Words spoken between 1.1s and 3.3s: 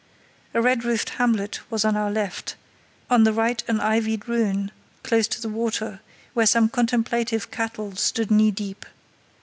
hamlet was on our left, on